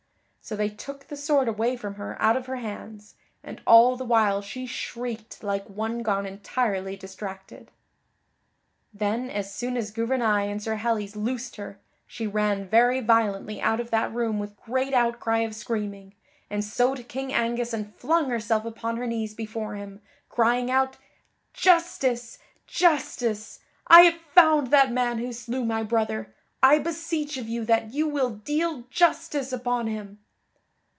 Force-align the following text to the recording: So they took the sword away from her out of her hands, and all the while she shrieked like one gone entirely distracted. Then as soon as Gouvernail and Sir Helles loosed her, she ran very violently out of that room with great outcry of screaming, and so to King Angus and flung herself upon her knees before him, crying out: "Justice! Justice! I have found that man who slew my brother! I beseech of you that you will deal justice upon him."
So 0.43 0.55
they 0.55 0.69
took 0.69 1.07
the 1.07 1.15
sword 1.15 1.47
away 1.47 1.77
from 1.77 1.95
her 1.95 2.19
out 2.19 2.35
of 2.35 2.47
her 2.47 2.55
hands, 2.57 3.13
and 3.43 3.61
all 3.67 3.95
the 3.95 4.03
while 4.03 4.41
she 4.41 4.65
shrieked 4.65 5.43
like 5.43 5.65
one 5.69 6.01
gone 6.01 6.25
entirely 6.25 6.97
distracted. 6.97 7.69
Then 8.93 9.29
as 9.29 9.53
soon 9.53 9.77
as 9.77 9.91
Gouvernail 9.91 10.49
and 10.51 10.61
Sir 10.61 10.75
Helles 10.75 11.15
loosed 11.15 11.55
her, 11.57 11.79
she 12.07 12.25
ran 12.25 12.67
very 12.67 12.99
violently 13.01 13.61
out 13.61 13.79
of 13.79 13.91
that 13.91 14.11
room 14.13 14.39
with 14.39 14.57
great 14.57 14.93
outcry 14.95 15.37
of 15.37 15.53
screaming, 15.55 16.15
and 16.49 16.63
so 16.65 16.95
to 16.95 17.03
King 17.03 17.31
Angus 17.31 17.71
and 17.71 17.93
flung 17.95 18.29
herself 18.31 18.65
upon 18.65 18.97
her 18.97 19.05
knees 19.07 19.35
before 19.35 19.75
him, 19.75 20.01
crying 20.27 20.71
out: 20.71 20.97
"Justice! 21.53 22.39
Justice! 22.65 23.59
I 23.87 24.01
have 24.01 24.19
found 24.33 24.67
that 24.71 24.91
man 24.91 25.19
who 25.19 25.31
slew 25.33 25.63
my 25.63 25.83
brother! 25.83 26.33
I 26.63 26.79
beseech 26.79 27.37
of 27.37 27.47
you 27.47 27.63
that 27.65 27.93
you 27.93 28.07
will 28.07 28.31
deal 28.31 28.81
justice 28.89 29.53
upon 29.53 29.85
him." 29.85 30.17